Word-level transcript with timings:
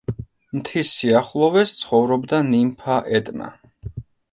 მთის 0.59 0.93
სიახლოვეს 1.01 1.75
ცხოვრობდა 1.83 2.41
ნიმფა 2.49 2.99
ეტნა. 3.21 3.55